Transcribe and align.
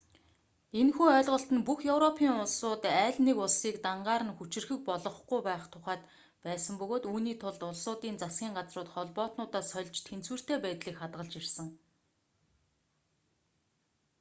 энэхүү 0.79 1.07
ойлголт 1.15 1.49
нь 1.55 1.65
бүх 1.67 1.79
европын 1.95 2.31
улсууд 2.43 2.81
аль 3.05 3.19
нэг 3.25 3.37
улсыг 3.45 3.75
дангаар 3.85 4.23
нь 4.25 4.35
хүчирхэг 4.37 4.79
болгохгүй 4.87 5.39
байх 5.47 5.63
тухайд 5.73 6.01
байсан 6.45 6.73
бөгөөд 6.79 7.03
үүний 7.11 7.35
тулд 7.41 7.61
улсуудын 7.69 8.19
засгийн 8.21 8.55
газрууд 8.57 8.89
холбоотнуудаа 8.91 9.63
сольж 9.71 9.95
тэнцвэртэй 10.07 10.57
байдлыг 10.65 10.95
хадгалж 10.99 11.33
ирсэн 11.39 11.67